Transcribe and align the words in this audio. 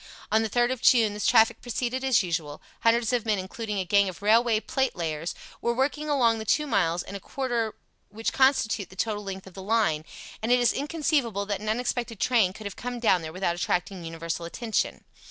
On 0.31 0.41
the 0.41 0.49
3rd 0.49 0.71
of 0.71 0.81
June 0.81 1.13
this 1.13 1.27
traffic 1.27 1.61
proceeded 1.61 2.03
as 2.03 2.23
usual; 2.23 2.59
hundreds 2.81 3.13
of 3.13 3.23
men 3.23 3.37
including 3.37 3.77
a 3.77 3.85
gang 3.85 4.09
of 4.09 4.23
railway 4.23 4.59
platelayers 4.59 5.35
were 5.61 5.75
working 5.75 6.09
along 6.09 6.39
the 6.39 6.43
two 6.43 6.65
miles 6.65 7.03
and 7.03 7.15
a 7.15 7.19
quarter 7.19 7.75
which 8.09 8.33
constitute 8.33 8.89
the 8.89 8.95
total 8.95 9.23
length 9.23 9.45
of 9.45 9.53
the 9.53 9.61
line, 9.61 10.03
and 10.41 10.51
it 10.51 10.59
is 10.59 10.73
inconceivable 10.73 11.45
that 11.45 11.59
an 11.61 11.69
unexpected 11.69 12.19
train 12.19 12.51
could 12.51 12.65
have 12.65 12.75
come 12.75 12.99
down 12.99 13.21
there 13.21 13.31
without 13.31 13.53
attracting 13.53 14.03
universal 14.03 14.43
attention. 14.43 15.03